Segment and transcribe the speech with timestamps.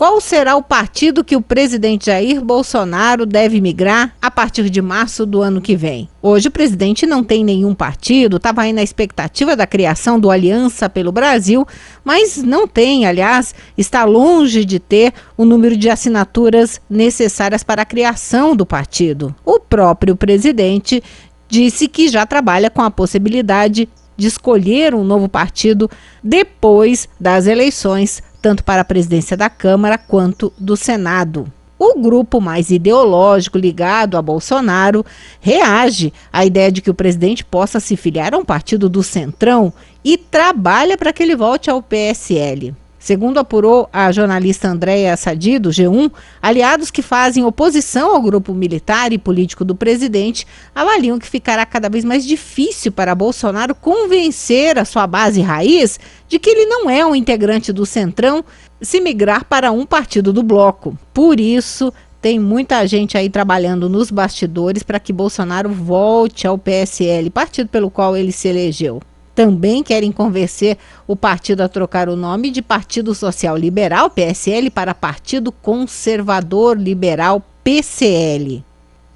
[0.00, 5.26] Qual será o partido que o presidente Jair Bolsonaro deve migrar a partir de março
[5.26, 6.08] do ano que vem?
[6.22, 10.88] Hoje o presidente não tem nenhum partido, estava aí na expectativa da criação do Aliança
[10.88, 11.66] pelo Brasil,
[12.02, 17.84] mas não tem, aliás, está longe de ter o número de assinaturas necessárias para a
[17.84, 19.34] criação do partido.
[19.44, 21.02] O próprio presidente
[21.46, 23.86] disse que já trabalha com a possibilidade
[24.16, 25.90] de escolher um novo partido
[26.24, 31.50] depois das eleições tanto para a presidência da Câmara quanto do Senado.
[31.78, 35.04] O grupo mais ideológico ligado a Bolsonaro
[35.40, 39.72] reage à ideia de que o presidente possa se filiar a um partido do Centrão
[40.04, 42.74] e trabalha para que ele volte ao PSL.
[43.00, 49.10] Segundo apurou a jornalista Andréa Sadi, do G1, aliados que fazem oposição ao grupo militar
[49.10, 54.84] e político do presidente avaliam que ficará cada vez mais difícil para Bolsonaro convencer a
[54.84, 58.44] sua base raiz de que ele não é um integrante do Centrão
[58.82, 60.96] se migrar para um partido do bloco.
[61.14, 61.90] Por isso,
[62.20, 67.90] tem muita gente aí trabalhando nos bastidores para que Bolsonaro volte ao PSL, partido pelo
[67.90, 69.00] qual ele se elegeu
[69.40, 74.92] também querem convencer o partido a trocar o nome de Partido Social Liberal, PSL, para
[74.92, 78.62] Partido Conservador Liberal, PCL.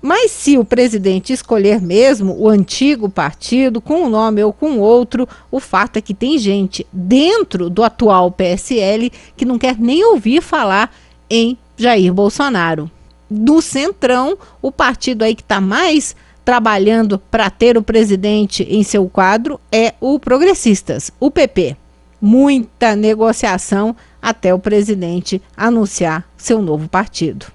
[0.00, 5.28] Mas se o presidente escolher mesmo o antigo partido, com um nome ou com outro,
[5.50, 10.40] o fato é que tem gente dentro do atual PSL que não quer nem ouvir
[10.40, 10.90] falar
[11.28, 12.90] em Jair Bolsonaro.
[13.30, 19.08] Do Centrão, o partido aí que está mais trabalhando para ter o presidente em seu
[19.08, 21.76] quadro é o Progressistas, o PP.
[22.20, 27.53] Muita negociação até o presidente anunciar seu novo partido.